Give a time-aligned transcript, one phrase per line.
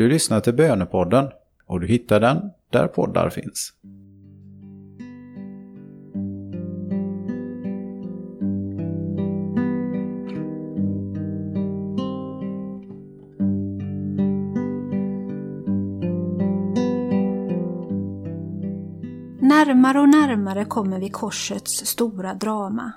[0.00, 1.28] Du lyssnar till Bönepodden
[1.66, 3.72] och du hittar den där poddar finns.
[19.40, 22.92] Närmare och närmare kommer vi korsets stora drama.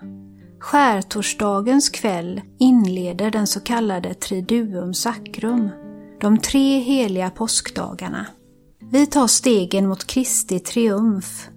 [0.60, 5.70] Skärtorsdagens kväll inleder den så kallade Triduum Sacrum,
[6.24, 8.26] de tre heliga påskdagarna.
[8.92, 11.50] Vi tar stegen mot Kristi triumf,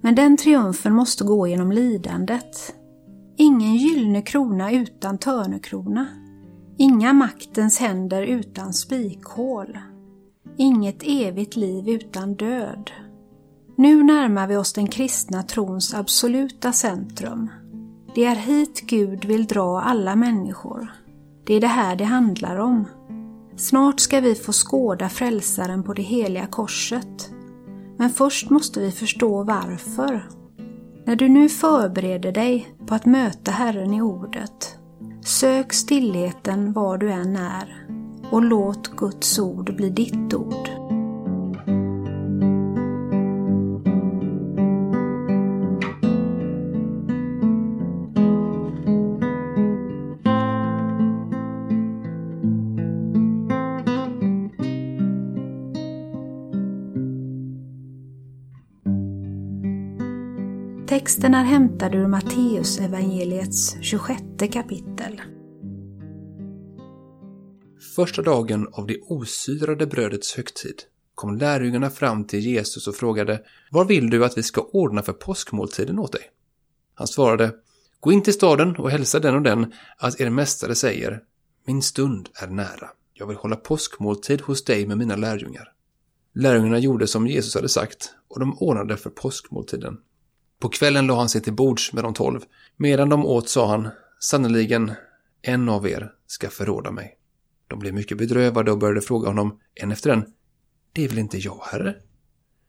[0.00, 2.74] men den triumfen måste gå genom lidandet.
[3.36, 6.06] Ingen gyllene krona utan törnekrona.
[6.78, 9.78] Inga maktens händer utan spikhål.
[10.56, 12.90] Inget evigt liv utan död.
[13.76, 17.50] Nu närmar vi oss den kristna trons absoluta centrum.
[18.14, 20.92] Det är hit Gud vill dra alla människor.
[21.46, 22.84] Det är det här det handlar om.
[23.60, 27.30] Snart ska vi få skåda frälsaren på det heliga korset.
[27.96, 30.28] Men först måste vi förstå varför.
[31.06, 34.78] När du nu förbereder dig på att möta Herren i ordet,
[35.24, 37.86] sök stillheten var du än är
[38.30, 40.69] och låt Guds ord bli ditt ord.
[60.90, 65.20] Texten är hämtad ur Matteusevangeliets 26 kapitel.
[67.96, 70.82] Första dagen av det osyrade brödets högtid
[71.14, 75.12] kom lärjungarna fram till Jesus och frågade Vad vill du att vi ska ordna för
[75.12, 76.22] påskmåltiden åt dig?
[76.94, 77.54] Han svarade
[78.00, 81.22] Gå in till staden och hälsa den och den att er mästare säger
[81.66, 82.90] Min stund är nära.
[83.14, 85.72] Jag vill hålla påskmåltid hos dig med mina lärjungar.
[86.34, 89.96] Lärjungarna gjorde som Jesus hade sagt och de ordnade för påskmåltiden.
[90.60, 92.40] På kvällen la han sig till bords med de tolv.
[92.76, 93.88] Medan de åt sa han,
[94.20, 94.92] sannerligen,
[95.42, 97.16] en av er ska förråda mig.
[97.68, 100.24] De blev mycket bedrövade och började fråga honom, en efter en,
[100.92, 101.94] det är väl inte jag, herre?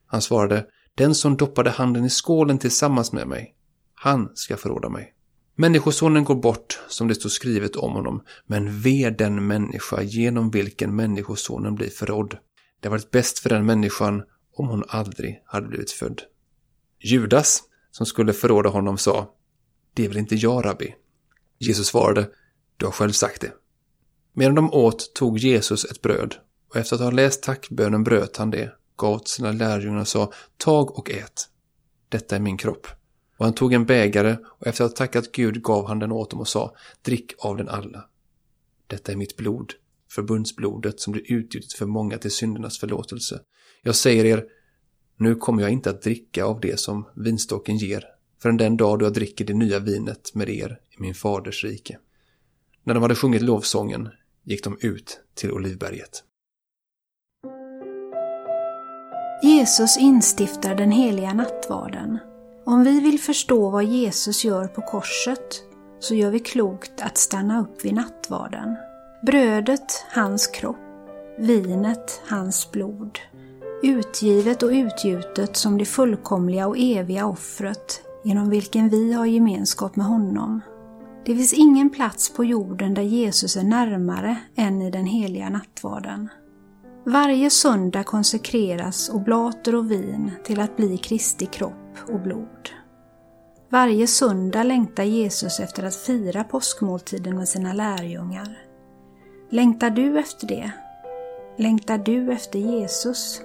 [0.05, 3.55] Han svarade, den som doppade handen i skålen tillsammans med mig,
[3.93, 5.13] han ska förråda mig.
[5.55, 10.95] Människosonen går bort som det står skrivet om honom, men ve den människa genom vilken
[10.95, 12.29] människosonen blir förrådd.
[12.79, 14.23] Det hade varit bäst för den människan
[14.55, 16.21] om hon aldrig hade blivit född.
[16.99, 19.33] Judas, som skulle förråda honom sa
[19.93, 20.95] Det är väl inte jag, rabbi?
[21.59, 22.29] Jesus svarade
[22.77, 23.53] Du har själv sagt det.
[24.33, 26.35] Medan de åt tog Jesus ett bröd
[26.69, 30.33] och efter att ha läst tackbönen bröt han det, gav åt sina lärjungar och sa
[30.57, 31.47] Tag och ät.
[32.09, 32.87] Detta är min kropp.
[33.37, 36.29] Och han tog en bägare och efter att ha tackat Gud gav han den åt
[36.29, 38.05] dem och sa Drick av den alla.
[38.87, 39.73] Detta är mitt blod,
[40.11, 43.39] förbundsblodet som blir utgjutet för många till syndernas förlåtelse.
[43.81, 44.45] Jag säger er,
[45.21, 48.05] nu kommer jag inte att dricka av det som vinstocken ger,
[48.41, 51.97] förrän den dag då jag dricker det nya vinet med er i min faders rike.
[52.83, 54.09] När de hade sjungit lovsången
[54.43, 56.23] gick de ut till Olivberget.
[59.43, 62.17] Jesus instiftar den heliga nattvarden.
[62.65, 65.63] Om vi vill förstå vad Jesus gör på korset
[65.99, 68.75] så gör vi klokt att stanna upp vid nattvarden.
[69.25, 70.77] Brödet, hans kropp,
[71.37, 73.19] vinet, hans blod
[73.83, 80.05] utgivet och utgjutet som det fullkomliga och eviga offret genom vilken vi har gemenskap med
[80.05, 80.61] honom.
[81.25, 86.29] Det finns ingen plats på jorden där Jesus är närmare än i den heliga nattvarden.
[87.05, 92.69] Varje söndag konsekreras oblater och vin till att bli Kristi kropp och blod.
[93.69, 98.57] Varje söndag längtar Jesus efter att fira påskmåltiden med sina lärjungar.
[99.49, 100.71] Längtar du efter det?
[101.57, 103.41] Längtar du efter Jesus?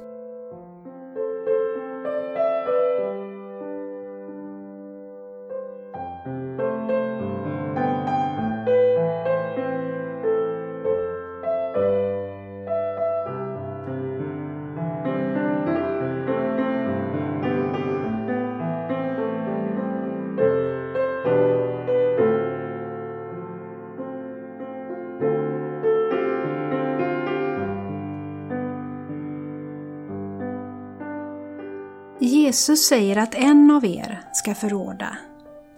[32.57, 35.17] Jesus säger att en av er ska förråda.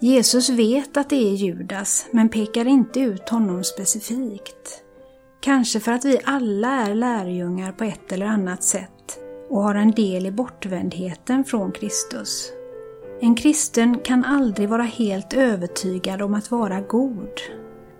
[0.00, 4.82] Jesus vet att det är Judas, men pekar inte ut honom specifikt.
[5.40, 9.18] Kanske för att vi alla är lärjungar på ett eller annat sätt
[9.50, 12.52] och har en del i bortvändheten från Kristus.
[13.20, 17.40] En kristen kan aldrig vara helt övertygad om att vara god.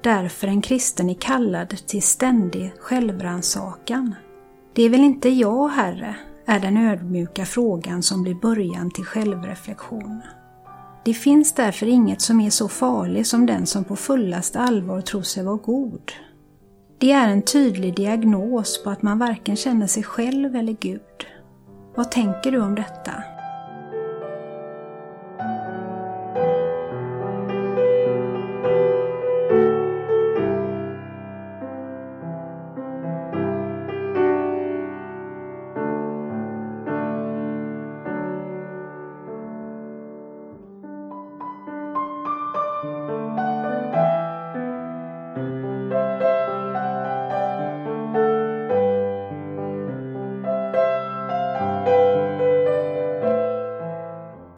[0.03, 4.15] Därför en kristen är kallad till ständig självrannsakan.
[4.75, 6.17] Det är väl inte jag, Herre,
[6.49, 10.21] är den ödmjuka frågan som blir början till självreflektion.
[11.05, 15.23] Det finns därför inget som är så farligt som den som på fullaste allvar tror
[15.23, 16.13] sig vara god.
[16.99, 21.27] Det är en tydlig diagnos på att man varken känner sig själv eller Gud.
[21.95, 23.38] Vad tänker du om detta?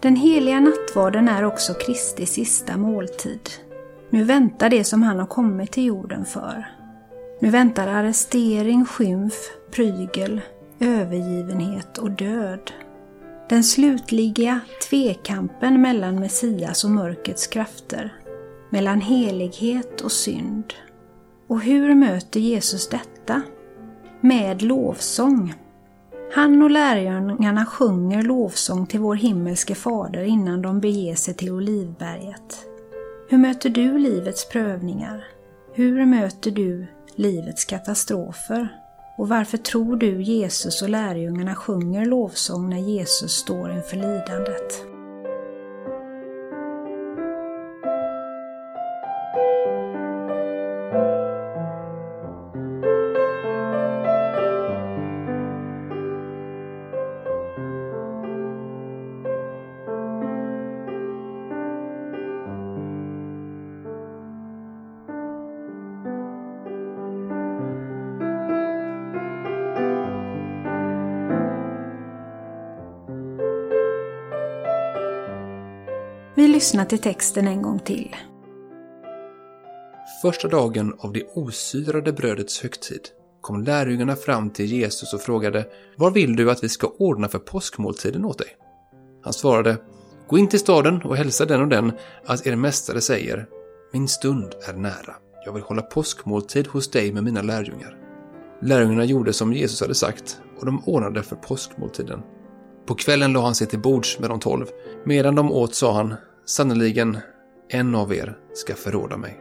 [0.02, 3.50] Den heliga nattvarden är också Kristi sista måltid.
[4.10, 6.66] Nu väntar det som han har kommit till jorden för.
[7.40, 9.34] Nu väntar arrestering, skymf,
[9.70, 10.40] prygel,
[10.80, 12.72] övergivenhet och död.
[13.48, 18.14] Den slutliga tvekampen mellan Messias och mörkrets krafter,
[18.70, 20.74] mellan helighet och synd.
[21.46, 23.42] Och hur möter Jesus detta?
[24.20, 25.54] Med lovsång.
[26.32, 32.66] Han och lärjungarna sjunger lovsång till vår himmelske fader innan de beger sig till Olivberget.
[33.28, 35.24] Hur möter du livets prövningar?
[35.74, 38.68] Hur möter du livets katastrofer?
[39.18, 44.89] Och varför tror du Jesus och lärjungarna sjunger lovsång när Jesus står inför lidandet?
[76.40, 78.16] Vi lyssnar till texten en gång till.
[80.22, 83.00] Första dagen av det osyrade brödets högtid
[83.40, 85.66] kom lärjungarna fram till Jesus och frågade
[85.96, 88.48] ”Vad vill du att vi ska ordna för påskmåltiden åt dig?
[89.22, 89.76] Han svarade
[90.28, 91.92] Gå in till staden och hälsa den och den
[92.24, 93.46] att er mästare säger
[93.92, 95.14] Min stund är nära.
[95.44, 97.96] Jag vill hålla påskmåltid hos dig med mina lärjungar.
[98.62, 102.22] Lärjungarna gjorde som Jesus hade sagt och de ordnade för påskmåltiden.
[102.86, 104.66] På kvällen la han sig till bords med de tolv.
[105.04, 106.14] Medan de åt sa han
[106.50, 107.18] Sannerligen,
[107.68, 109.40] en av er ska förråda mig.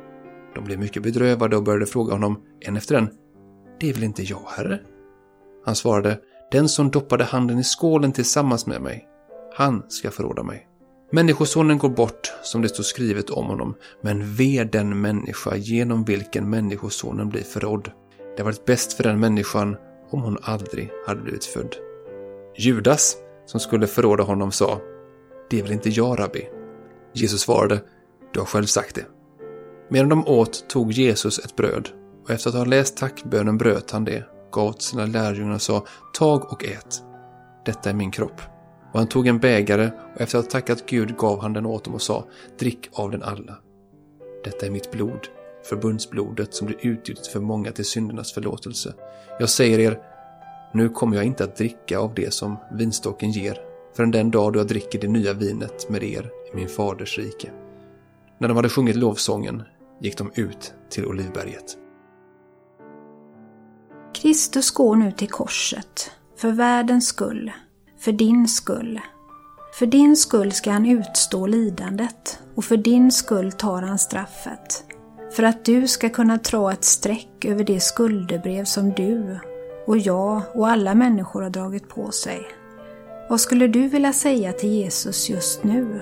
[0.56, 3.10] De blev mycket bedrövade och började fråga honom en efter en.
[3.80, 4.80] Det är väl inte jag, herre?
[5.66, 6.20] Han svarade,
[6.52, 9.08] den som doppade handen i skålen tillsammans med mig,
[9.58, 10.68] han ska förråda mig.
[11.12, 16.50] Människosonen går bort, som det står skrivet om honom, men ve den människa genom vilken
[16.50, 17.92] Människosonen blir förrådd.
[18.18, 19.78] Det hade varit bäst för den människan
[20.10, 21.76] om hon aldrig hade blivit född.
[22.58, 24.82] Judas, som skulle förråda honom, sa,
[25.50, 26.59] det är väl inte jag, rabbi?
[27.14, 27.82] Jesus svarade,
[28.34, 29.06] du har själv sagt det.
[29.90, 31.90] Medan de åt tog Jesus ett bröd
[32.24, 35.86] och efter att ha läst tackbönen bröt han det, gav till sina lärjungar och sa
[36.14, 37.04] Tag och ät.
[37.66, 38.42] Detta är min kropp.
[38.92, 41.84] Och han tog en bägare och efter att ha tackat Gud gav han den åt
[41.84, 42.26] dem och sa
[42.60, 43.58] Drick av den alla.
[44.44, 45.28] Detta är mitt blod,
[45.64, 48.94] förbundsblodet som blir utgjutet för många till syndernas förlåtelse.
[49.40, 50.00] Jag säger er,
[50.74, 53.69] nu kommer jag inte att dricka av det som vinstocken ger
[54.00, 57.52] förrän den dag då jag dricker det nya vinet med er i min faders rike.
[58.38, 59.64] När de hade sjungit lovsången
[60.02, 61.78] gick de ut till Olivberget.
[64.14, 67.52] Kristus går nu till korset, för världens skull,
[67.98, 69.00] för din skull.
[69.80, 74.84] För din skull ska han utstå lidandet och för din skull tar han straffet.
[75.32, 79.40] För att du ska kunna dra ett streck över det skuldebrev som du
[79.88, 82.59] och jag och alla människor har dragit på sig.
[83.30, 86.02] Vad skulle du vilja säga till Jesus just nu?